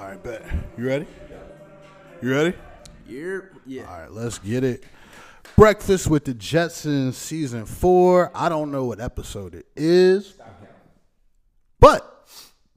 [0.00, 0.42] All right, bet.
[0.78, 1.06] You ready?
[2.22, 2.54] You ready?
[3.06, 3.82] Yeah, yeah.
[3.82, 4.82] All right, let's get it.
[5.56, 8.30] Breakfast with the Jetsons, season four.
[8.34, 10.32] I don't know what episode it is,
[11.80, 12.26] but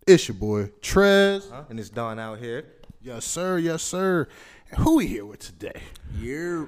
[0.06, 1.50] it's your boy Trez.
[1.50, 1.64] Huh?
[1.70, 2.66] And it's Don out here.
[3.02, 3.58] Yes, sir.
[3.58, 4.28] Yes, sir.
[4.70, 5.82] And who we here with today?
[6.18, 6.68] Year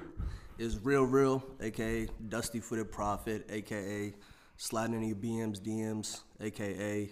[0.56, 4.14] is real, real, aka Dusty Footed Prophet, aka
[4.56, 7.10] sliding into your BMs, DMs, aka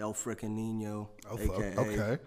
[0.00, 2.22] El Frickin' Nino, Oh, aka Okay.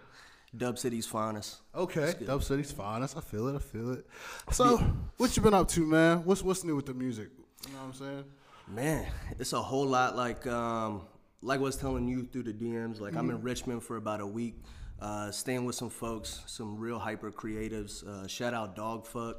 [0.55, 1.57] Dub City's finest.
[1.75, 3.15] Okay, Dub City's finest.
[3.15, 3.55] I feel it.
[3.55, 4.05] I feel it.
[4.51, 4.77] So,
[5.17, 6.23] what you been up to, man?
[6.25, 7.29] What's what's new with the music?
[7.67, 8.23] You know what I'm saying?
[8.67, 9.05] Man,
[9.37, 11.01] it's a whole lot like um
[11.41, 12.99] like I was telling you through the DMs.
[12.99, 14.55] Like I'm in Richmond for about a week,
[14.99, 18.05] uh, staying with some folks, some real hyper creatives.
[18.05, 19.35] Uh, shout out Dogfuck,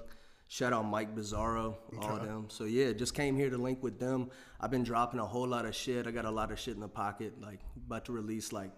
[0.49, 2.47] shout out Mike Bizarro, all of them.
[2.49, 4.31] So yeah, just came here to link with them.
[4.61, 6.07] I've been dropping a whole lot of shit.
[6.07, 7.41] I got a lot of shit in the pocket.
[7.41, 8.71] Like about to release like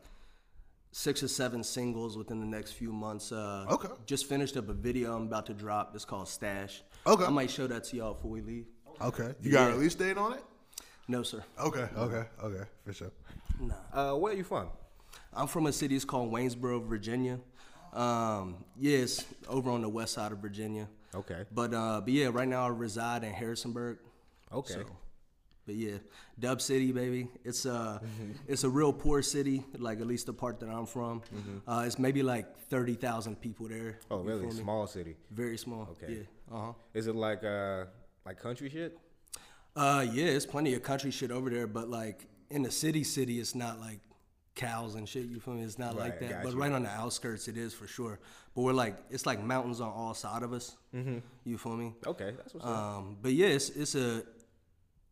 [0.92, 3.32] six or seven singles within the next few months.
[3.32, 3.88] Uh, Okay.
[4.06, 5.92] Just finished up a video I'm about to drop.
[5.94, 6.82] It's called Stash.
[7.06, 7.24] Okay.
[7.24, 8.66] I might show that to y'all before we leave.
[9.00, 9.34] Okay.
[9.40, 10.44] You got a release date on it?
[11.08, 11.42] No, sir.
[11.58, 11.88] Okay.
[11.96, 12.24] Okay.
[12.44, 12.64] Okay.
[12.84, 13.10] For sure.
[13.92, 14.68] Uh, where are you from?
[15.34, 17.40] I'm from a city it's called Waynesboro, Virginia.
[17.92, 20.88] Um, yes, over on the west side of Virginia.
[21.14, 21.44] Okay.
[21.52, 23.98] But uh, but yeah, right now I reside in Harrisonburg.
[24.52, 24.74] Okay.
[24.74, 24.84] So,
[25.66, 25.98] but yeah,
[26.38, 27.28] Dub City, baby.
[27.44, 28.00] It's a
[28.48, 31.22] it's a real poor city, like at least the part that I'm from.
[31.66, 33.98] Uh, it's maybe like thirty thousand people there.
[34.10, 34.50] Oh, really?
[34.50, 35.16] Small city.
[35.30, 35.88] Very small.
[35.92, 36.12] Okay.
[36.12, 36.56] Yeah.
[36.56, 36.72] Uh huh.
[36.94, 37.84] Is it like uh
[38.24, 38.98] like country shit?
[39.74, 43.40] Uh, yeah, it's plenty of country shit over there, but like in the city, city,
[43.40, 44.00] it's not like
[44.54, 45.24] cows and shit.
[45.24, 45.62] You feel me?
[45.62, 46.42] It's not like that.
[46.42, 46.58] But you.
[46.58, 48.20] right on the outskirts, it is for sure.
[48.54, 50.76] But we're like, it's like mountains on all side of us.
[50.94, 51.18] Mm-hmm.
[51.44, 51.94] You feel me?
[52.06, 52.70] Okay, that's what's up.
[52.70, 54.22] Um, but yeah, it's, it's a,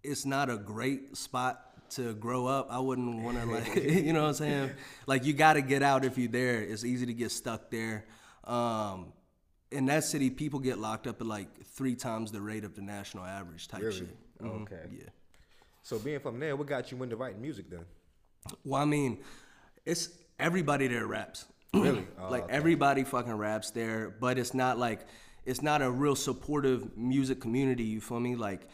[0.03, 2.69] it's not a great spot to grow up.
[2.71, 4.71] I wouldn't want to like, you know what I'm saying?
[5.07, 6.61] Like you got to get out if you're there.
[6.63, 8.07] It's easy to get stuck there.
[8.45, 9.13] Um,
[9.71, 12.83] in that city, people get locked up at like three times the rate of the
[12.83, 13.99] national average type Really?
[13.99, 14.17] shit.
[14.43, 14.63] Mhm.
[14.63, 14.81] okay.
[14.93, 15.05] Yeah.
[15.83, 17.85] So being from there, what got you into writing music then?
[18.65, 19.19] Well, I mean,
[19.87, 20.09] it's
[20.39, 21.47] everybody there raps.
[21.75, 22.05] Really?
[22.19, 22.53] like Oh, okay.
[22.53, 25.07] everybody fucking raps there, but it's not like
[25.45, 27.85] it's not a real supportive music community.
[27.85, 28.35] You feel me?
[28.35, 28.67] Like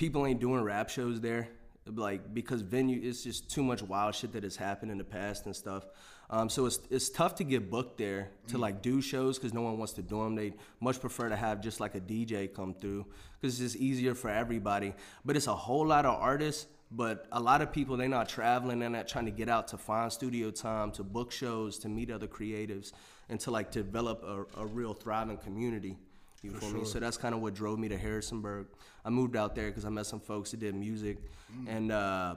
[0.00, 1.46] people ain't doing rap shows there,
[1.84, 5.44] like because venue it's just too much wild shit that has happened in the past
[5.44, 5.84] and stuff.
[6.30, 9.60] Um, so it's it's tough to get booked there to like do shows because no
[9.60, 10.36] one wants to do them.
[10.36, 13.04] They much prefer to have just like a DJ come through
[13.38, 14.94] because it's just easier for everybody.
[15.22, 18.80] But it's a whole lot of artists but a lot of people they're not traveling
[18.80, 22.10] they're not trying to get out to find studio time to book shows to meet
[22.10, 22.90] other creatives
[23.28, 25.96] and to like develop a, a real thriving community
[26.42, 26.84] you feel me?
[26.84, 28.66] So that's kind of what drove me to harrisonburg.
[29.04, 31.18] I moved out there because i met some folks that did music.
[31.66, 32.36] And uh,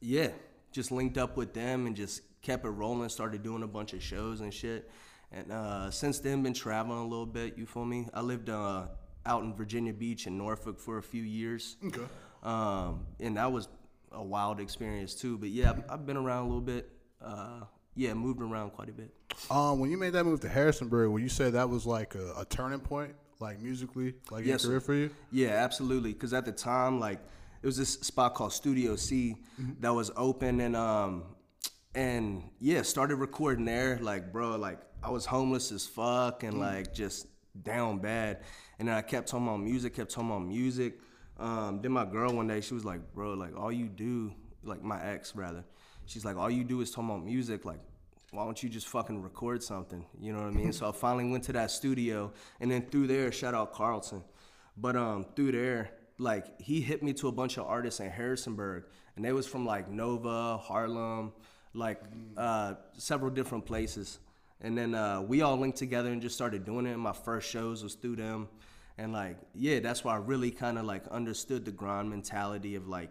[0.00, 0.28] yeah
[0.72, 4.02] just linked up with them and just kept it rolling started doing a bunch of
[4.02, 4.90] shows and shit.
[5.30, 8.08] And uh, since then been traveling a little bit you feel me?
[8.12, 8.86] I lived uh,
[9.24, 11.76] out in virginia beach and norfolk for a few years.
[11.86, 12.02] Okay.
[12.42, 13.68] um, and that was
[14.10, 15.38] a wild experience too.
[15.38, 16.90] But yeah, I've, I've been around a little bit.
[17.20, 17.60] Uh,
[17.94, 19.12] yeah, moved around quite a bit.
[19.50, 22.34] Um, when you made that move to Harrisonburg, would you say that was like a,
[22.38, 25.10] a turning point, like musically, like Yes, your career for you?
[25.30, 26.12] Yeah, absolutely.
[26.12, 27.18] Because at the time, like,
[27.62, 29.36] it was this spot called Studio C
[29.80, 31.24] that was open, and um,
[31.94, 33.98] and yeah, started recording there.
[34.00, 37.26] Like, bro, like I was homeless as fuck, and like just
[37.62, 38.42] down bad.
[38.78, 40.98] And then I kept talking about music, kept talking about music.
[41.38, 44.32] Um, then my girl one day, she was like, bro, like all you do,
[44.64, 45.64] like my ex rather,
[46.06, 47.80] she's like, all you do is talk about music, like
[48.32, 50.06] why don't you just fucking record something?
[50.18, 50.72] You know what I mean?
[50.72, 54.24] so I finally went to that studio, and then through there, shout out Carlton.
[54.76, 58.84] But um, through there, like he hit me to a bunch of artists in Harrisonburg,
[59.16, 61.32] and they was from like Nova, Harlem,
[61.74, 62.00] like
[62.36, 64.18] uh, several different places.
[64.62, 66.92] And then uh, we all linked together and just started doing it.
[66.92, 68.48] And my first shows was through them,
[68.96, 72.88] and like yeah, that's why I really kind of like understood the grind mentality of
[72.88, 73.10] like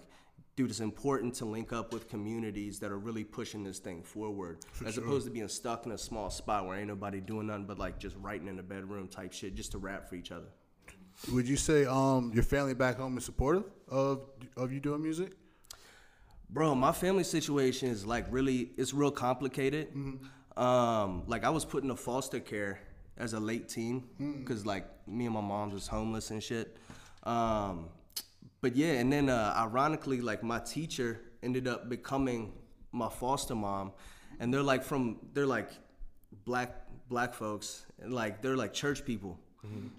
[0.56, 4.60] dude, it's important to link up with communities that are really pushing this thing forward,
[4.86, 7.80] as opposed to being stuck in a small spot where ain't nobody doing nothing but
[7.80, 10.48] like just writing in the bedroom type shit, just to rap for each other.
[11.32, 14.28] Would you say um your family back home is supportive of
[14.58, 15.34] of you doing music?
[16.50, 19.94] Bro, my family situation is like really, it's real complicated.
[20.58, 22.82] Um, like I was put into foster care
[23.18, 24.04] as a late teen
[24.40, 26.76] because like me and my mom was homeless and shit.
[27.24, 27.88] Um,
[28.62, 32.54] but yeah, and then uh, ironically, like my teacher ended up becoming
[32.92, 33.92] my foster mom,
[34.40, 35.70] and they're like from they're like
[36.46, 39.40] black black folks and like they're like church people.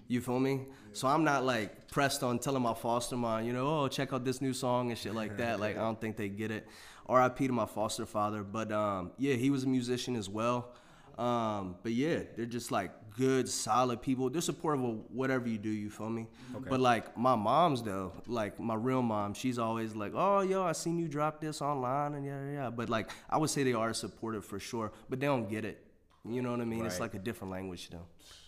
[0.09, 0.65] You feel me?
[0.91, 4.25] So I'm not like pressed on telling my foster mom, you know, oh check out
[4.25, 5.61] this new song and shit like that.
[5.61, 6.67] Like I don't think they get it.
[7.07, 7.47] R.I.P.
[7.47, 10.73] to my foster father, but um, yeah, he was a musician as well.
[11.17, 14.29] Um, but yeah, they're just like good, solid people.
[14.29, 15.69] They're supportive of whatever you do.
[15.69, 16.27] You feel me?
[16.55, 16.65] Okay.
[16.69, 20.71] But like my mom's though, like my real mom, she's always like, "Oh, yo, I
[20.71, 23.73] seen you drop this online and yeah, yeah." yeah." But like, I would say they
[23.73, 25.83] are supportive for sure, but they don't get it.
[26.27, 26.79] You know what I mean?
[26.79, 26.87] Right.
[26.87, 28.01] It's like a different language them.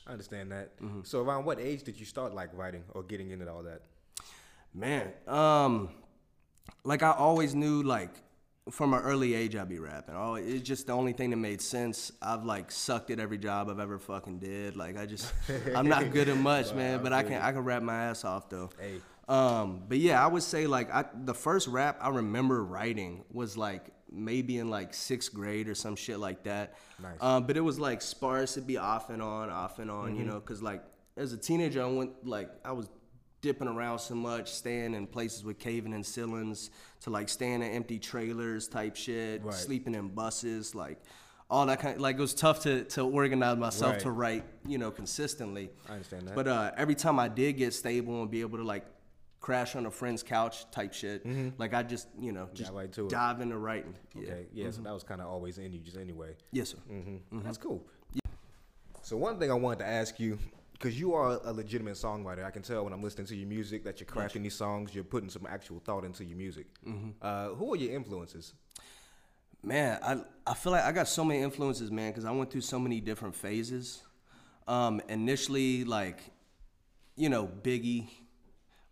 [0.07, 0.79] I understand that.
[0.79, 1.01] Mm-hmm.
[1.03, 3.81] So around what age did you start like writing or getting into all that?
[4.73, 5.89] Man, um,
[6.83, 8.12] like I always knew, like
[8.71, 10.15] from an early age, I'd be rapping.
[10.15, 12.12] Oh, it's just the only thing that made sense.
[12.21, 14.75] I've like sucked at every job I've ever fucking did.
[14.75, 15.31] Like I just,
[15.75, 17.03] I'm not good at much, man.
[17.03, 18.71] But I can, I can rap my ass off though.
[18.79, 19.01] Hey.
[19.27, 23.57] Um, but yeah, I would say like I, the first rap I remember writing was
[23.57, 26.75] like maybe in like sixth grade or some shit like that.
[27.01, 27.17] Nice.
[27.21, 28.57] Um, but it was like sparse.
[28.57, 30.83] It'd be off and on, off and on, you know, because like
[31.17, 32.89] as a teenager, I went like I was
[33.45, 36.71] dipping around so much, staying in places with caving in ceilings,
[37.01, 39.53] to like staying in empty trailers type shit, Right.
[39.53, 40.97] sleeping in buses, like
[41.47, 41.95] all that kind.
[41.97, 44.01] Of, like it was tough to to organize myself Right.
[44.01, 45.69] to write, you know, consistently.
[45.88, 46.33] I understand that.
[46.36, 48.86] But uh, every time I did get stable and be able to like
[49.42, 51.24] crash on a friend's couch type shit,
[51.59, 52.80] like I just you know just Mm-hmm.
[52.80, 53.09] right to it.
[53.12, 53.94] dive into writing.
[54.15, 54.24] Yeah.
[54.24, 54.45] Okay.
[54.53, 54.71] Yeah.
[54.71, 56.36] So that was kind of always in you, just anyway.
[56.51, 56.77] Yes, sir.
[56.91, 57.41] Mm-hmm.
[57.44, 57.86] That's cool.
[59.03, 60.39] So one thing I wanted to ask you,
[60.77, 63.86] because you are a legitimate songwriter, I can tell when I'm listening to your music
[63.86, 66.68] that you're crafting these songs, you're putting some actual thought into your music.
[67.22, 68.54] Uh, who are your influences?
[69.63, 72.62] Man, I I feel like I got so many influences, man, because I went through
[72.62, 74.04] so many different phases.
[74.68, 76.19] Um, initially, like,
[77.16, 78.10] you know, Biggie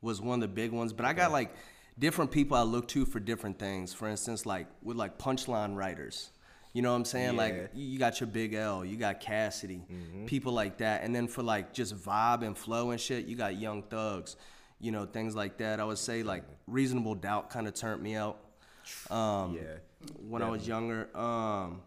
[0.02, 1.54] was one of the big ones, but I got like
[2.00, 3.94] different people I look to for different things.
[3.94, 6.30] For instance, like with like punchline writers.
[6.74, 7.34] You know what I'm saying?
[7.36, 7.40] Yeah.
[7.40, 9.84] Like you got your Big L, you got Cassidy,
[10.26, 11.04] people like that.
[11.04, 14.36] And then for like just vibe and flow and shit, you got Young Thugs,
[14.80, 15.80] you know, things like that.
[15.80, 18.40] I would say like Reasonable Doubt kind of turned me out.
[19.12, 19.76] Um, Yeah,
[20.28, 21.16] when I was younger.
[21.16, 21.82] Um,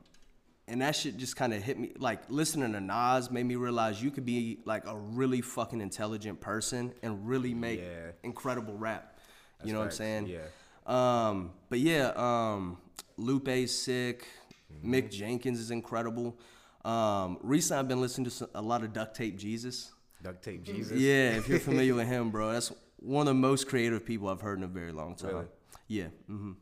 [0.69, 1.93] and that shit just kind of hit me.
[1.99, 6.41] Like listening to Nas made me realize you could be like a really fucking intelligent
[6.41, 8.12] person and really make Yeah.
[8.23, 9.19] incredible rap.
[9.59, 10.27] That's you know what I'm saying?
[10.29, 10.38] yeah.
[10.87, 12.79] Um, but yeah, um,
[13.17, 14.27] Lupe's sick.
[14.73, 14.95] Mm-hmm.
[14.95, 16.39] Mick Jenkins is incredible.
[16.85, 19.93] Um, recently, I've been listening to a lot of Duct Tape Jesus.
[20.23, 20.99] Duct Tape Jesus.
[20.99, 24.41] Yeah, if you're familiar with him, bro, that's one of the most creative people I've
[24.41, 25.31] heard in a very long time.
[25.31, 25.47] Really?
[25.89, 26.53] Yeah, hmm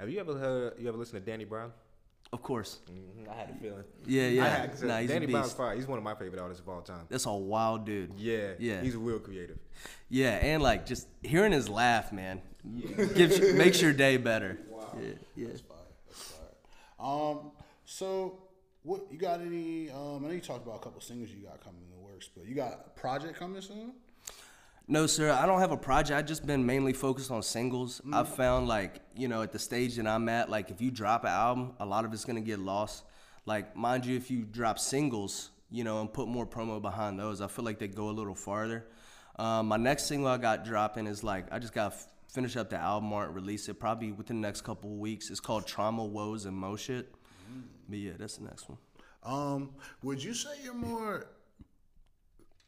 [0.00, 0.74] Have you ever heard?
[0.78, 1.72] You ever listened to Danny Brown?
[2.32, 2.80] of course.
[2.90, 3.30] Mm-hmm.
[3.30, 3.84] I had a feeling.
[4.04, 4.44] Yeah, yeah.
[4.44, 5.76] I had, Nah, he's Danny Brown's fire.
[5.76, 7.06] He's one of my favorite artists of all time.
[7.08, 8.12] That's a wild dude.
[8.18, 8.82] Yeah, Yeah.
[8.82, 9.58] He's real creative.
[10.10, 12.42] Yeah, and like just hearing his laugh, man,
[13.14, 14.58] gives you, makes your day better.
[15.00, 15.48] Yeah, yeah.
[16.98, 17.06] Fire.
[17.06, 17.30] That's fire.
[17.30, 17.50] Um,
[17.84, 18.38] so
[18.82, 19.90] what you got any?
[19.90, 22.30] Um, I know you talked about a couple singles you got coming in the works,
[22.34, 23.92] but you got a project coming soon.
[24.88, 26.16] No, sir, I don't have a project.
[26.16, 28.00] I've just been mainly focused on singles.
[28.12, 31.24] I've found like, you know, at the stage that I'm at, like if you drop
[31.24, 33.02] an album, a lot of it's gonna get lost.
[33.46, 37.40] Like, mind you, if you drop singles, you know, and put more promo behind those,
[37.40, 38.86] I feel like they go a little farther.
[39.38, 41.94] Um, my next single I got dropping is like I just got
[42.28, 45.30] finish up the album art, release it probably within the next couple of weeks.
[45.30, 47.14] It's called Trauma, Woes, and Mo Shit.
[47.88, 48.78] But yeah, that's the next one.
[49.22, 49.70] Um,
[50.02, 51.26] would you say you're more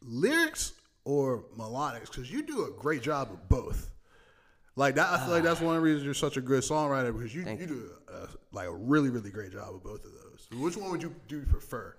[0.03, 0.73] lyrics
[1.05, 2.07] or melodics?
[2.07, 3.91] Because you do a great job of both.
[4.77, 7.13] Like that, I feel like that's one of the reasons you're such a good songwriter
[7.13, 10.47] because you, you do a, like a really really great job of both of those.
[10.53, 11.97] Which one would you do you prefer?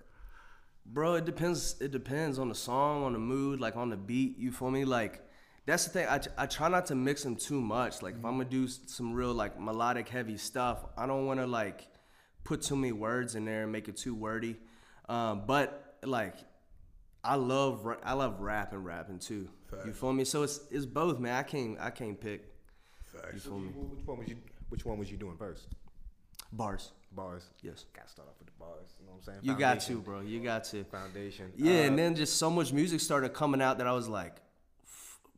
[0.86, 1.76] Bro, it depends.
[1.82, 4.38] It depends on the song, on the mood, like on the beat.
[4.38, 4.86] You feel me?
[4.86, 5.22] Like
[5.66, 6.06] that's the thing.
[6.08, 8.02] I, I try not to mix them too much.
[8.02, 11.46] Like if I'm gonna do some real like melodic heavy stuff, I don't want to
[11.46, 11.86] like
[12.44, 14.56] put too many words in there and make it too wordy.
[15.08, 16.34] Um, but like
[17.22, 19.48] I love I love rap and rapping too.
[19.86, 20.24] You feel me?
[20.24, 21.34] So it's it's both, man.
[21.34, 22.46] I can't I can't pick
[23.12, 23.44] Facts.
[23.44, 23.46] Which
[24.06, 24.36] one was you?
[24.68, 25.66] Which one was you doing first?
[26.52, 26.92] bars.
[27.12, 27.44] Bars.
[27.62, 27.84] Yes.
[27.94, 28.94] Gotta start off with the bars.
[29.00, 29.38] You know what I'm saying?
[29.42, 30.00] You got to, Foundation.
[30.00, 30.20] bro.
[30.20, 30.84] You got to.
[30.84, 31.52] Foundation.
[31.56, 34.32] Yeah, Uh, and then just so much music started coming out that I was like,
[34.36, 34.40] "F-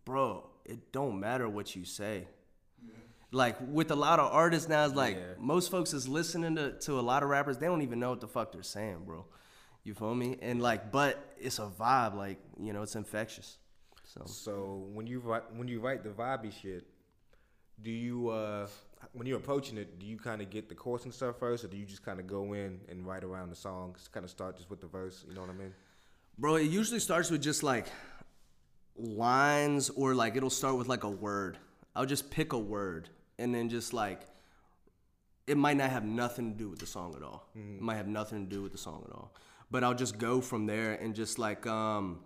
[0.05, 2.27] bro, it don't matter what you say.
[3.35, 5.23] Like with a lot of artists now, it's like Yeah.
[5.39, 8.21] most folks is listening to, to a lot of rappers, they don't even know what
[8.21, 9.25] the fuck they're saying, bro.
[9.85, 10.37] You feel me?
[10.43, 13.59] And like, but it's a vibe, like, you know, it's infectious.
[14.05, 16.87] So So when you write when you write the vibey shit,
[17.83, 18.67] do you uh
[19.15, 21.69] when you're approaching it, do you kind of get the chorus and stuff first, or
[21.69, 24.57] do you just kind of go in and write around the songs, kind of start
[24.57, 25.25] just with the verse?
[25.27, 25.73] You know what I mean?
[26.39, 27.87] Bro, it usually starts with just like
[28.97, 31.59] lines or like it'll start with like a word.
[31.95, 33.09] I'll just pick a word
[33.39, 34.23] and then just like
[35.47, 37.49] it might not have nothing to do with the song at all.
[37.77, 39.35] It might have nothing to do with the song at all.
[39.71, 42.21] But I'll just go from there and just like um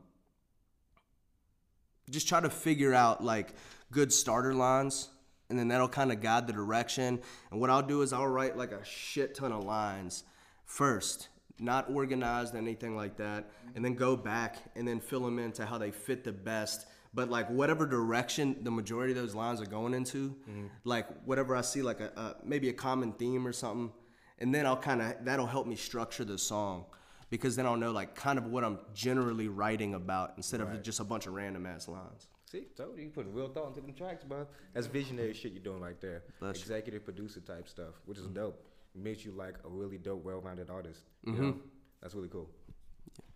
[2.10, 3.50] just try to figure out like
[3.90, 5.08] good starter lines
[5.48, 7.20] and then that'll kind of guide the direction.
[7.50, 10.24] And what I'll do is I'll write like a shit ton of lines
[10.64, 11.28] first.
[11.58, 15.78] Not organized, anything like that, and then go back and then fill them into how
[15.78, 16.86] they fit the best.
[17.14, 20.66] But like whatever direction the majority of those lines are going into, mm-hmm.
[20.84, 23.90] like whatever I see, like a, a maybe a common theme or something,
[24.38, 26.84] and then I'll kind of that'll help me structure the song
[27.30, 31.00] because then I'll know like kind of what I'm generally writing about instead of just
[31.00, 32.28] a bunch of random ass lines.
[32.50, 34.46] See, told you, you put real thought into them tracks, bro.
[34.72, 36.22] That's visionary shit you're doing right there.
[36.38, 36.62] Bless you.
[36.62, 38.34] Executive producer type stuff, which is mm-hmm.
[38.34, 38.64] dope.
[38.96, 41.00] It makes you like a really dope, well-rounded artist.
[41.26, 41.36] Mm-hmm.
[41.36, 41.56] You know?
[42.00, 42.48] That's really cool.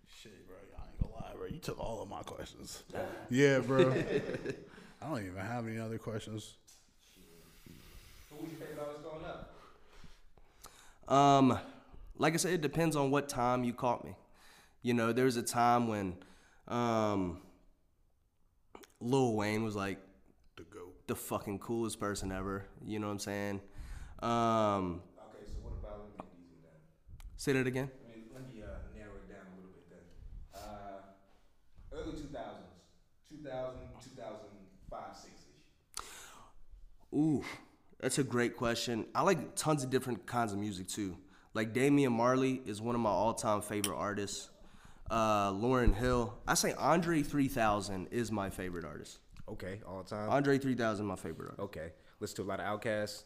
[0.07, 0.55] Shit, bro.
[0.77, 1.45] I ain't gonna lie, bro.
[1.47, 2.83] You took all of my questions.
[3.29, 3.91] Yeah, bro.
[5.01, 6.55] I don't even have any other questions.
[8.31, 9.53] Who was your favorite artist growing up?
[11.13, 11.59] Um,
[12.17, 14.15] like I said, it depends on what time you caught me.
[14.81, 16.15] You know, there was a time when
[16.67, 17.39] um,
[18.99, 19.99] Lil Wayne was like
[20.57, 20.95] The goat.
[21.07, 22.65] the fucking coolest person ever.
[22.85, 23.61] You know what I'm saying?
[24.21, 25.01] Um,
[25.33, 26.71] Okay, so what about let me get these in then?
[27.41, 27.89] Say that again.
[28.05, 30.61] I mean, let me uh, narrow it down a little bit then.
[30.61, 31.01] Uh,
[31.91, 32.29] early 2000s,
[33.31, 33.79] 2000,
[34.15, 36.03] 2005, 6-ish.
[37.17, 37.43] Ooh,
[37.99, 39.07] that's a great question.
[39.15, 41.17] I like tons of different kinds of music too.
[41.55, 44.51] Like Damian Marley is one of my all-time favorite artists.
[45.09, 46.35] Uh, Lauryn Hill.
[46.47, 49.17] I say Andre 3000 is my favorite artist.
[49.49, 50.29] Okay, all time.
[50.29, 51.59] Andre 3000 my favorite artist.
[51.59, 53.23] Okay, listen to a lot of Outkast.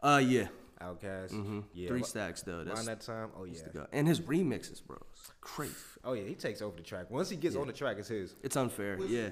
[0.00, 0.46] Uh, yeah.
[0.82, 1.64] Outkast.
[1.74, 1.88] Yeah.
[1.88, 2.64] Three stacks though.
[2.64, 3.60] That's Around that time, oh yeah.
[3.72, 3.88] the.
[3.92, 4.98] And his remixes, bro.
[5.12, 5.74] It's crazy.
[6.02, 7.10] Oh yeah, he takes over the track.
[7.10, 8.34] Once he gets on the track, it's his.
[8.42, 8.98] It's unfair.
[9.06, 9.28] yeah.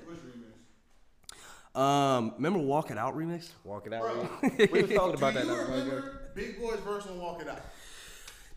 [1.74, 3.50] Um, remember Walk It Out remix?
[3.64, 4.04] Walk it out.
[4.42, 5.44] we we was talking about that.
[5.44, 5.86] Do you not long ago.
[5.96, 7.62] remember Big Boi's verse on Walk It Out?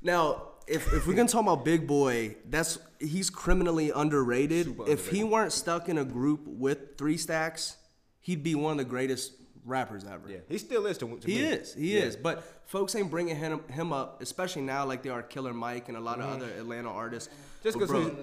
[0.02, 4.66] Now, if, if we're gonna talk about Big Boi, that's he's criminally underrated.
[4.66, 7.78] Super if he weren't stuck in a group with three stacks,
[8.20, 9.34] he'd be one of the greatest
[9.66, 10.30] rappers ever.
[10.30, 11.44] Yeah, he still is to, to He me.
[11.48, 12.04] is, he Yeah.
[12.06, 12.16] is.
[12.16, 15.98] But folks ain't bringing him him up, especially now, like they are Killer Mike and
[15.98, 17.30] a lot of other Atlanta artists.
[17.34, 17.42] Mm-hmm.
[17.64, 18.16] Just But 'cause bro, he's-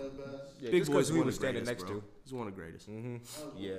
[0.60, 2.00] Yeah, Big just Boy's because we one was of the standing greatest, next bro.
[2.00, 2.06] to.
[2.24, 2.90] He's one of the greatest.
[2.90, 3.16] Mm-hmm.
[3.56, 3.74] Yeah.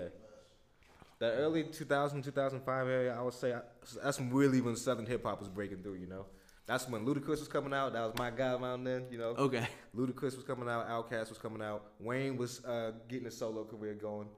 [1.19, 3.61] The early 2000, 2005 area, I would say I-
[4.03, 5.95] that's really when Southern hip hop was breaking through.
[5.95, 6.25] You know,
[6.65, 7.91] that's when Ludacris was coming out.
[7.91, 9.07] That was my guy around then.
[9.11, 9.67] You know, Okay.
[9.93, 10.87] Ludacris was coming out.
[10.87, 11.83] Outkast was coming out.
[11.99, 14.29] Wayne was uh, getting his solo career going.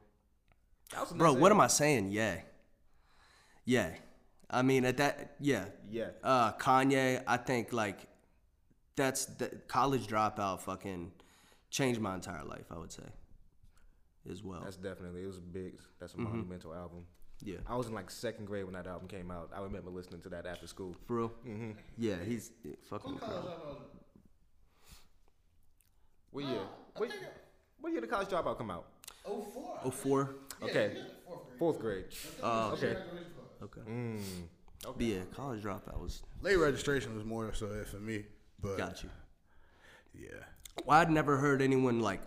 [0.92, 2.12] That was Bro, what am I saying?
[2.12, 2.38] Yeah.
[3.66, 3.90] Yeah.
[4.50, 5.66] I mean, at that, yeah.
[5.90, 6.10] Yeah.
[6.24, 8.00] Uh, Kanye, I think like
[8.96, 11.12] that's the college dropout fucking
[11.70, 12.66] changed my entire life.
[12.70, 13.04] I would say,
[14.30, 14.62] as well.
[14.64, 15.74] That's definitely it was big.
[16.00, 16.24] That's a Mm-hmm.
[16.30, 17.06] monumental album.
[17.44, 19.50] yeah, I was in like second grade when that album came out.
[19.56, 20.96] I remember listening to that after school.
[21.08, 21.32] for real.
[21.48, 21.72] Mm-hmm.
[21.98, 23.78] Yeah, he's yeah, fucking incredible.
[26.32, 26.60] What year?
[26.98, 27.10] What,
[27.80, 28.86] what year did College Dropout come out?
[29.26, 29.80] Oh four.
[29.84, 30.36] Oh four.
[30.64, 30.98] Okay,
[31.58, 32.06] fourth grade.
[32.44, 32.96] Oh, Okay.
[33.64, 33.82] Okay.
[33.90, 34.22] Mm.
[34.84, 38.26] But yeah, college dropout was Late registration was more so it for me,
[38.62, 39.10] but got you.
[40.14, 40.44] yeah.
[40.86, 42.22] Well, I'd never heard anyone like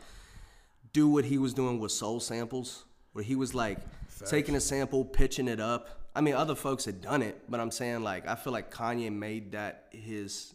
[0.93, 3.79] do what he was doing with soul samples, where he was like
[4.26, 6.00] taking a sample, pitching it up.
[6.14, 9.12] I mean, other folks had done it, but I'm saying like I feel like Kanye
[9.12, 10.55] made that his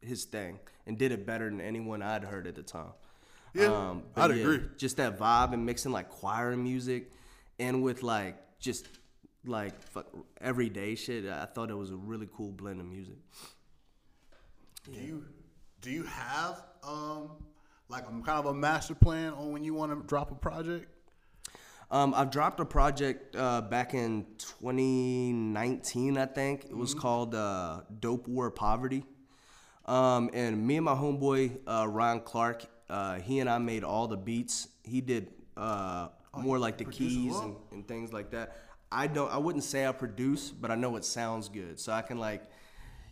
[0.00, 2.82] his thing and did it better than anyone I'd heard at the time.
[2.84, 2.92] Um,
[3.54, 4.60] Yeah, but I'd agree.
[4.76, 7.10] Just that vibe and mixing like choir music
[7.58, 8.86] and with like just
[9.48, 10.06] like fuck,
[10.40, 11.26] everyday shit.
[11.26, 13.16] I thought it was a really cool blend of music.
[14.92, 15.24] Do you
[15.80, 17.30] do you have um
[17.88, 20.86] like a, kind of a master plan on when you want to drop a project?
[21.90, 26.64] Um, I've dropped a project uh, back in 2019, I think.
[26.64, 29.04] It was called uh, Dope War Poverty.
[29.84, 34.08] Um, and me and my homeboy uh, Ryan Clark, uh, he and I made all
[34.08, 34.66] the beats.
[34.82, 38.56] He did uh, more like the keys and, and things like that.
[38.90, 39.30] I don't.
[39.32, 41.78] I wouldn't say I produce, but I know it sounds good.
[41.80, 42.42] So I can like,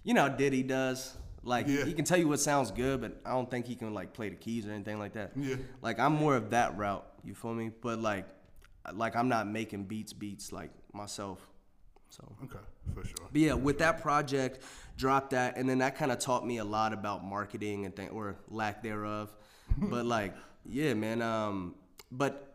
[0.02, 1.16] you know, how Diddy does.
[1.42, 1.84] Like Yeah.
[1.84, 4.30] he can tell you what sounds good, but I don't think he can like play
[4.30, 5.32] the keys or anything like that.
[5.36, 5.56] Yeah.
[5.82, 7.04] Like I'm more of that route.
[7.22, 7.70] You feel me?
[7.80, 8.26] But like,
[8.92, 11.46] like I'm not making beats beats like myself.
[12.08, 12.34] So.
[12.44, 12.58] Okay,
[12.94, 13.26] for sure.
[13.32, 14.60] But yeah, with that project,
[14.96, 18.08] dropped that, and then that kind of taught me a lot about marketing and thing
[18.10, 19.34] or lack thereof.
[19.76, 21.20] but like, yeah, man.
[21.20, 21.74] Um,
[22.12, 22.53] but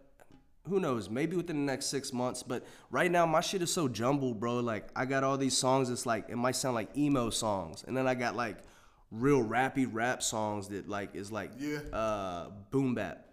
[0.70, 1.10] who knows?
[1.10, 2.44] Maybe within the next six months.
[2.44, 4.60] But right now, my shit is so jumbled, bro.
[4.60, 5.90] Like, I got all these songs.
[5.90, 8.58] It's like it might sound like emo songs, and then I got like
[9.12, 11.80] real rappy rap songs that like is like Yeah.
[11.92, 13.26] uh boom bap.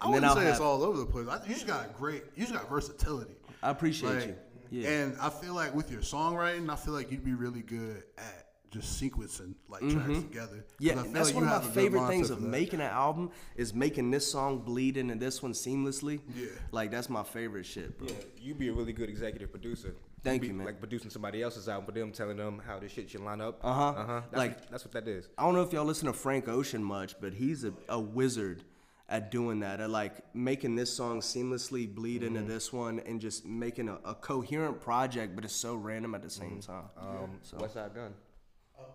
[0.00, 0.52] I And then wouldn't say have.
[0.54, 1.28] it's all over the place.
[1.28, 2.24] I, you just got great.
[2.34, 3.36] You just got versatility.
[3.62, 4.36] I appreciate Like, you.
[4.82, 4.88] Yeah.
[4.90, 8.49] And I feel like with your songwriting, I feel like you'd be really good at
[8.70, 10.64] just sequencing like tracks together.
[10.78, 13.30] Yeah, I feel that's like one you of my favorite things of making an album
[13.56, 16.20] is making this song bleed into this one seamlessly.
[16.36, 16.46] Yeah.
[16.70, 18.08] Like that's my favorite shit, bro.
[18.08, 19.94] Yeah, you be a really good executive producer.
[20.22, 20.66] Thank be, you, man.
[20.66, 23.58] Like producing somebody else's album for them, telling them how this shit should line up.
[23.62, 23.82] Uh-huh.
[23.88, 24.20] Uh huh.
[24.30, 25.28] That's Like- what, that's what that is.
[25.38, 28.62] I don't know if y'all listen to Frank Ocean much, but he's a, a wizard
[29.08, 32.36] at doing that, at like making this song seamlessly bleed Mm-hmm.
[32.36, 36.22] into this one and just making a, a coherent project, but it's so random at
[36.22, 36.72] the same Mm-hmm.
[36.72, 36.84] time.
[36.96, 38.14] Um, West Side Gun.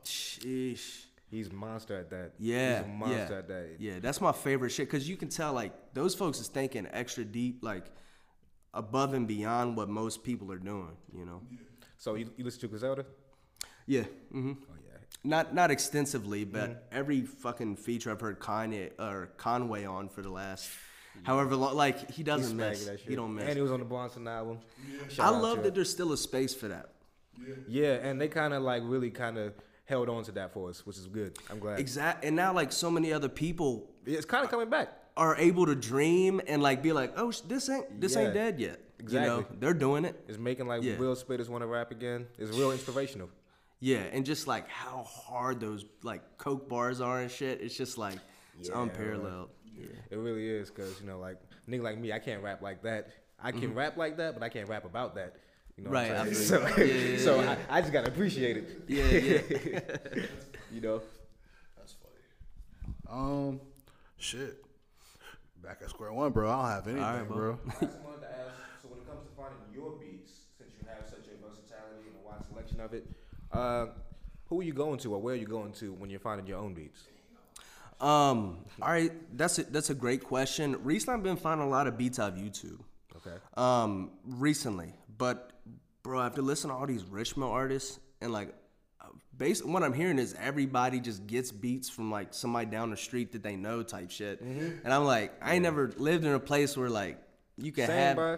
[0.06, 1.06] Sheesh.
[1.30, 2.34] He's monster at that.
[2.39, 3.70] Yeah, He's a monster yeah, at that.
[3.80, 4.00] yeah.
[4.00, 7.60] That's my favorite shit because you can tell like those folks is thinking extra deep,
[7.63, 7.86] like
[8.74, 10.96] above and beyond what most people are doing.
[11.18, 11.42] You know?
[11.98, 13.06] So you, you listen to Griselda?
[13.88, 14.04] Yeah.
[14.32, 14.98] hmm Oh yeah.
[15.24, 20.30] Not not extensively, but every fucking feature I've heard Kanye or Conway on for the
[20.30, 20.70] last,
[21.24, 22.86] however long, like he doesn't smagging miss.
[22.86, 23.10] that shit.
[23.10, 23.46] He don't miss.
[23.46, 24.60] And he was on the Bronson album.
[25.20, 25.74] I love that him.
[25.74, 26.92] there's still a space for that.
[27.46, 29.54] Yeah, Yeah, and they kind of like really kind of
[29.86, 31.38] held on to that for us, which is good.
[31.50, 31.80] I'm glad.
[31.80, 32.27] Exactly.
[32.27, 34.89] And now like so many other people It's kind of coming back.
[35.15, 38.82] are able to dream and like be like, oh, this ain't this ain't dead yet.
[39.00, 39.58] You know, exactly.
[39.60, 40.20] they're doing it.
[40.27, 40.96] It's making like Yeah.
[40.98, 42.27] real spitters want to rap again.
[42.38, 43.30] It's real inspirational.
[43.80, 47.62] Yeah, and just like how hard those like coke bars are and shit.
[47.62, 48.18] It's just like
[48.60, 49.50] it's Yeah, unparalleled.
[49.77, 49.88] Yeah.
[50.10, 51.38] It really is, cause you know, like
[51.70, 53.10] nigga like me, I can't rap like that.
[53.39, 53.77] I can mm-hmm.
[53.77, 55.36] rap like that, but I can't rap about that.
[55.77, 56.62] You know Right, what I'm saying?
[56.75, 56.86] So, you.
[56.86, 57.55] Yeah, yeah, so yeah.
[57.70, 58.84] I, I just gotta appreciate it.
[58.88, 60.24] Yeah, yeah.
[60.72, 61.01] You know.
[61.77, 63.20] That's funny.
[63.22, 63.62] Um,
[64.17, 64.63] shit.
[65.63, 66.50] Back at square one, bro.
[66.50, 67.36] I don't have anything, right, bro.
[67.53, 67.60] bro.
[67.67, 70.88] I just wanted to ask, so when it comes to finding your beats, since you
[70.88, 73.08] have such a versatility and a wide selection of it,
[73.51, 73.88] uh,
[74.48, 76.60] who are you going to or where are you going to when you're finding your
[76.60, 77.03] own beats?
[78.01, 80.77] Um, all right, that's a, that's a great question.
[80.84, 82.79] Recently, I've been finding a lot of beats off YouTube.
[83.15, 83.38] Okay.
[83.55, 85.51] Um, recently, but
[86.06, 88.54] bro, after listening to all these Richmond artists and like,
[89.36, 93.32] based what I'm hearing is everybody just gets beats from like somebody down the street
[93.34, 94.86] that they know type shit, mm-hmm.
[94.86, 97.20] and I'm like, I ain't never lived in a place where like
[97.58, 98.38] you can Same, have bro.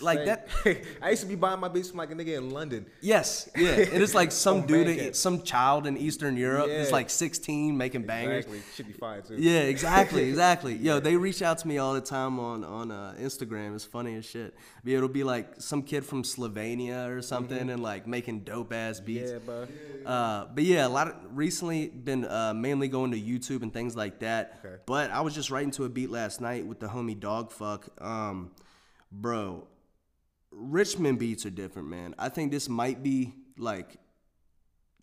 [0.00, 0.48] Like that.
[1.02, 2.86] I used to be buying my beats from like a nigga in London.
[3.00, 3.70] Yes, yeah.
[3.70, 6.92] It is like some dude, in, some child in Eastern Europe is Yeah.
[6.92, 8.44] like 16 making bangers.
[8.44, 8.62] Exactly.
[8.74, 9.36] Should be fine too.
[9.38, 10.74] Yeah, exactly, exactly.
[10.74, 13.74] Yo, they reach out to me all the time on on uh, Instagram.
[13.74, 14.54] It's funny as shit.
[14.84, 19.00] But it'll be like some kid from Slovenia or something, and like making dope ass
[19.00, 19.30] beats.
[19.30, 19.66] Yeah, bro.
[20.04, 23.94] Uh, but yeah, a lot of recently been uh, mainly going to YouTube and things
[23.94, 24.60] like that.
[24.64, 24.76] Okay.
[24.86, 27.84] But I was just writing to a beat last night with the homie Dogfuck.
[28.04, 28.50] Um,
[29.12, 29.66] bro,
[30.52, 32.14] Richmond beats are different, man.
[32.18, 33.96] I think this might be like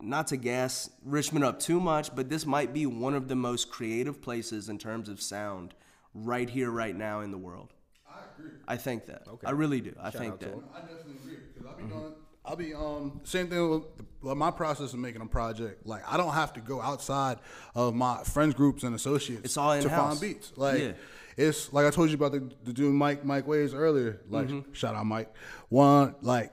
[0.02, 3.70] not to gas Richmond up too much, but this might be one of the most
[3.70, 5.74] creative places in terms of sound
[6.14, 7.74] right here, right now in the world.
[8.08, 8.52] I agree.
[8.68, 9.24] I think that.
[9.28, 9.48] Okay.
[9.48, 9.94] I really do.
[10.00, 10.50] I Shout think that.
[10.50, 10.64] him.
[10.74, 12.14] I definitely agree because I'll be doing.
[12.46, 13.84] I'll be um same thing with
[14.24, 15.86] the, my process of making a project.
[15.86, 17.38] Like I don't have to go outside
[17.76, 19.42] of my friends groups and associates.
[19.44, 20.20] It's all to in-house.
[20.20, 20.54] find beats.
[20.56, 20.92] Like Yeah.
[21.40, 24.20] It's like I told you about the, the dude Mike Mike Ways earlier.
[24.30, 24.74] Like Mm-hmm.
[24.74, 25.34] shout out Mike.
[25.70, 26.52] One like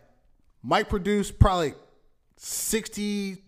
[0.62, 1.74] Mike produced probably
[2.36, 3.38] sixty,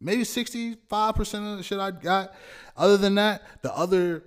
[0.00, 2.34] maybe sixty five percent of the shit I got.
[2.76, 4.22] Other than that, the other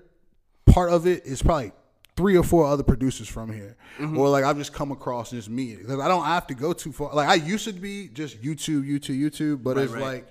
[0.65, 1.71] part of it is probably
[2.15, 4.17] three or four other producers from here, Mm-hmm.
[4.17, 6.73] or like I've just come across and just me because I don't have to go
[6.73, 7.13] too far.
[7.13, 10.01] Like I used to be just YouTube, YouTube, YouTube, but Right, it's right.
[10.03, 10.27] like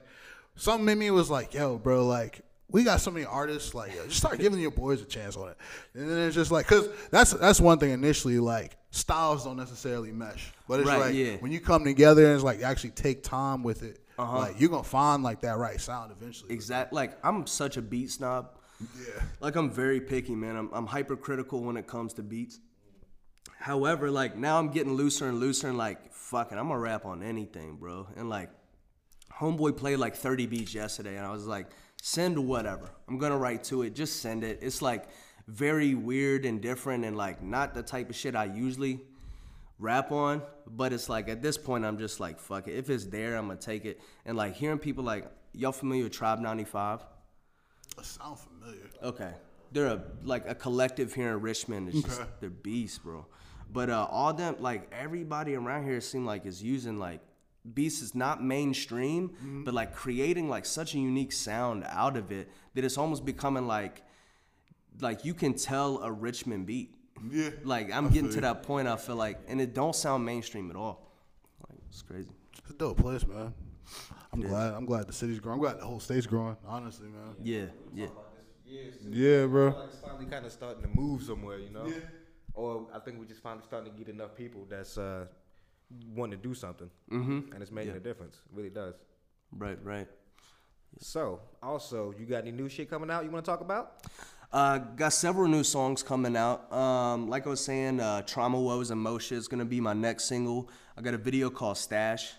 [0.57, 2.41] something in me was like, yo, bro, like.
[2.69, 5.51] We got so many artists, like yo, just start giving your boys a chance on
[5.51, 5.57] it,
[5.95, 10.11] and then it's just like, cause that's that's one thing initially, like styles don't necessarily
[10.11, 11.37] mesh, but it's Right, like yeah.
[11.37, 14.39] when you come together and it's like actually take time with it, Uh-huh.
[14.39, 16.53] like you're gonna find like that right sound eventually.
[16.53, 18.51] exactly Like I'm such a beat snob.
[18.81, 19.23] Yeah.
[19.41, 20.57] Like I'm very picky, man.
[20.57, 22.59] I'm I'm hypercritical when it comes to beats.
[23.59, 27.23] However, like now I'm getting looser and looser and like fucking I'm gonna rap on
[27.23, 28.09] anything, bro.
[28.17, 28.51] And like
[29.33, 31.67] homeboy played like 30 beats yesterday and I was like,
[32.07, 32.89] send whatever.
[33.09, 33.95] I'm gonna write to it.
[33.95, 34.61] Just send it.
[34.63, 35.09] It's like
[35.49, 39.01] very weird and different and like not the type of shit I usually
[39.81, 40.43] rap on.
[40.69, 42.77] But it's like at this point I'm just like fuck it.
[42.77, 44.01] If it's there, I'm gonna take it.
[44.25, 47.05] And like hearing people like y'all familiar with Tribe 95?
[47.97, 48.89] That sound familiar.
[49.03, 49.33] Okay.
[49.73, 51.89] They're a like a collective here in Richmond.
[51.89, 52.31] It's just Okay.
[52.41, 53.27] they're beasts, bro.
[53.73, 57.21] But uh, all them like everybody around here seem like is using like
[57.75, 59.65] beats is not mainstream, Mm-hmm.
[59.65, 63.67] but like creating like such a unique sound out of it that it's almost becoming
[63.67, 64.03] like
[65.01, 66.95] like you can tell a Richmond beat.
[67.31, 67.51] Yeah.
[67.65, 68.89] Like I'm I getting to that point.
[68.89, 71.11] I feel like, and it don't sound mainstream at all.
[71.69, 72.31] Like it's crazy.
[72.59, 73.53] It's a dope place, man.
[74.33, 74.75] I'm glad.
[74.75, 75.59] I'm glad the city's growing.
[75.59, 76.57] I'm glad the whole state's growing.
[76.67, 77.35] Honestly, man.
[77.43, 78.07] Yeah, yeah.
[79.09, 79.67] Yeah, bro.
[79.69, 81.87] Like it's finally kind of starting to move somewhere, you know.
[81.87, 81.95] Yeah.
[82.55, 85.27] Or I think we're just finally starting to get enough people that's uh,
[86.15, 87.53] wanting to do something, mm-hmm.
[87.53, 88.37] and it's making a difference.
[88.37, 88.95] It really does.
[89.53, 90.09] Right, right.
[90.99, 94.03] So, also, you got any new shit coming out you want to talk about?
[94.53, 96.73] Uh, got several new songs coming out.
[96.73, 99.93] Um, like I was saying, uh, Trauma Woes and Mo Shit is gonna be my
[99.93, 100.71] next single.
[100.97, 102.33] I got a video called Stash.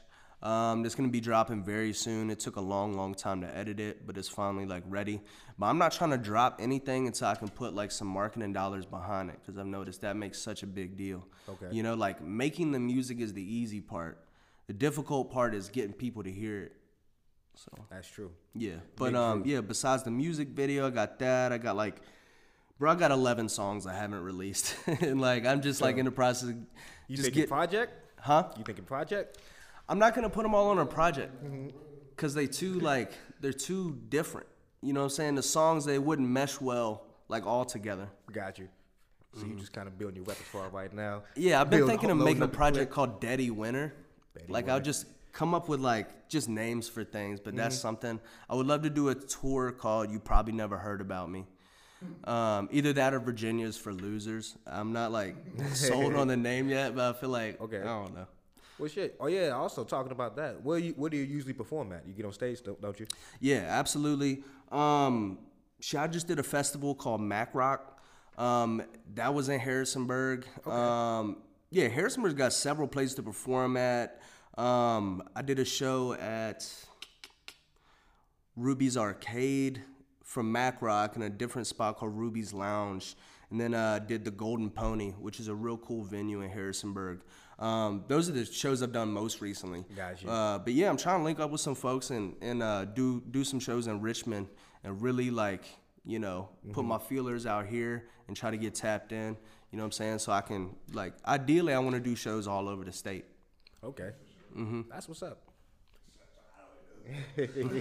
[0.44, 2.30] Um, that's gonna be dropping very soon.
[2.30, 5.20] It took a long, long time to edit it, but it's finally like ready.
[5.58, 8.86] But I'm not trying to drop anything until I can put like some marketing dollars
[8.86, 11.28] behind it, because I've noticed that makes such a big deal.
[11.50, 11.76] Okay.
[11.76, 14.24] You know, like making the music is the easy part.
[14.68, 16.74] The difficult part is getting people to hear it.
[17.56, 17.72] So.
[17.90, 18.32] That's true.
[18.54, 19.62] Yeah, but um, yeah.
[19.62, 21.52] Besides the music video, I got that.
[21.52, 21.96] I got like,
[22.78, 26.12] bro, I got eleven songs I haven't released, and like I'm just like in the
[26.12, 26.50] process.
[26.50, 26.58] Of
[27.08, 27.94] You just thinking get, project?
[28.20, 28.50] huh?
[28.56, 29.40] You thinking project?
[29.90, 31.70] I'm not gonna put them all on a project, mm-hmm.
[32.16, 34.48] cause they too like they're too different.
[34.82, 35.36] You know what I'm saying?
[35.36, 38.10] The songs they wouldn't mesh well like all together.
[38.32, 38.70] Got you.
[39.34, 39.60] So you mm-hmm.
[39.60, 41.24] just kind of building your repertoire right now.
[41.36, 43.94] Yeah, I've been thinking of loading making a up the project called Daddy Winter.
[44.48, 47.82] Like I'll just come up with like just names for things, but that's mm-hmm.
[47.82, 48.20] something
[48.50, 51.46] I would love to do a tour called "You Probably Never Heard About Me."
[52.26, 54.56] Um, either that or Virginia's for losers.
[54.66, 55.36] I'm not like
[55.74, 57.80] sold on the name yet, but I feel like Okay.
[57.80, 58.28] I don't know.
[58.80, 59.16] Well, shit.
[59.20, 59.50] Oh yeah.
[59.50, 60.64] Also talking about that.
[60.64, 62.08] Where you where do you usually perform at?
[62.08, 63.08] You get on stage, don't you?
[63.40, 64.44] Yeah, absolutely.
[64.72, 65.40] Um,
[65.80, 67.80] shit, I just did a festival called MACRoCk.
[68.38, 68.84] Um,
[69.16, 70.46] that was in Harrisonburg.
[70.68, 71.38] Um,
[71.72, 74.22] yeah, Harrisonburg's got several places to perform at.
[74.58, 76.70] Um, I did a show at
[78.56, 79.82] Ruby's Arcade
[80.24, 83.16] from MACRoCk in a different spot called Ruby's Lounge.
[83.50, 87.22] And then uh, did the Golden Pony, which is a real cool venue in Harrisonburg.
[87.60, 89.84] Um, those are the shows I've done most recently.
[89.96, 90.30] Gotcha.
[90.30, 93.22] Uh, but yeah, I'm trying to link up with some folks and and uh, do
[93.32, 94.48] do some shows in Richmond
[94.84, 95.66] and really like
[96.06, 99.36] you know put my feelers out here and try to get tapped in.
[99.72, 100.20] You know what I'm saying?
[100.20, 103.26] So I can like ideally I want to do shows all over the state.
[103.84, 104.12] Okay.
[104.56, 104.82] Mm-hmm.
[104.90, 105.42] That's what's up.
[107.08, 107.72] I guess with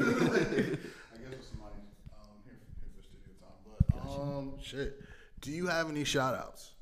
[1.51, 1.75] somebody
[2.13, 3.59] um, here, here for studio time.
[3.93, 5.01] But um, shit.
[5.41, 6.76] Do you have any shout outs?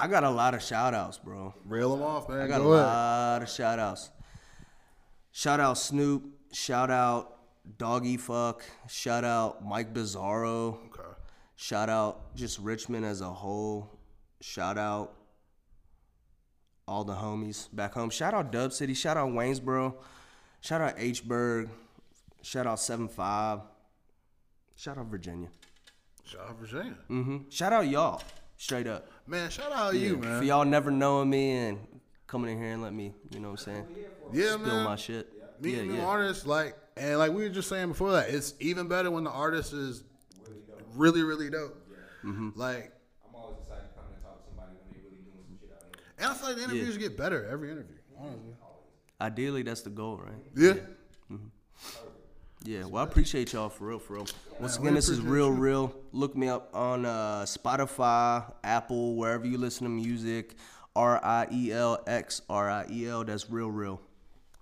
[0.00, 1.54] I got a lot of shout outs, bro.
[1.64, 2.40] Reel them off, man.
[2.40, 2.86] I got Go a ahead.
[2.86, 4.10] lot of shout outs.
[5.32, 6.24] Shout out Snoop.
[6.52, 7.36] Shout out
[7.78, 8.62] Doggy Fuck.
[8.88, 10.78] Shout out Mike Bizarro.
[10.86, 11.08] Okay.
[11.56, 13.90] Shout out just Richmond as a whole.
[14.40, 15.14] Shout out
[16.86, 18.10] all the homies back home.
[18.10, 18.94] Shout out Dub City.
[18.94, 19.94] Shout out Waynesboro.
[20.60, 21.68] Shout out H Berg.
[22.42, 23.60] Shout out 7 5.
[24.76, 25.48] Shout out Virginia.
[26.24, 26.96] Shout out Virginia.
[27.08, 28.22] hmm Shout out y'all.
[28.56, 29.08] Straight up.
[29.28, 30.38] Man, shout out to you, man.
[30.38, 31.78] For y'all never knowing me and
[32.26, 33.86] coming in here and let me, you know what I'm saying?
[34.32, 34.84] Yeah, Spill man.
[34.84, 35.30] my shit.
[35.60, 36.06] Meeting yeah, new yeah.
[36.06, 39.30] artists, like, and like we were just saying before that, it's even better when the
[39.30, 40.02] artist is
[40.94, 41.76] really, really dope.
[41.90, 42.30] Yeah.
[42.30, 42.48] Mm-hmm.
[42.54, 42.92] Like,
[43.28, 45.76] I'm always excited to come and talk to somebody when they really doing some shit
[45.76, 46.04] out here.
[46.18, 47.96] and I feel like the interviews get better every interview.
[48.18, 48.54] Honestly.
[49.20, 50.42] Ideally, that's the goal, right?
[50.56, 50.74] Yeah.
[52.64, 54.26] Yeah, well, I appreciate y'all for real, for real.
[54.58, 55.94] Once again, this is real, real.
[56.12, 60.56] Look me up on uh, Spotify, Apple, wherever you listen to music.
[60.96, 63.24] R I E L X R I E L.
[63.24, 64.00] That's real, real.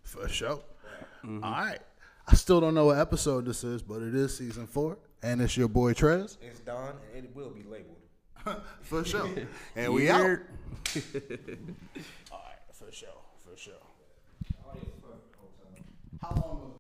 [0.03, 0.61] For sure.
[1.25, 1.43] Mm-hmm.
[1.43, 1.79] All right.
[2.29, 5.57] I still don't know what episode this is, but it is season four, and it's
[5.57, 6.37] your boy Trez.
[6.43, 7.97] It's done, and it will be labeled.
[8.83, 9.29] For sure.
[9.77, 10.21] And we out.
[10.21, 10.27] All
[12.45, 13.09] right, for sure,
[13.45, 13.75] for sure.
[16.23, 16.71] How long was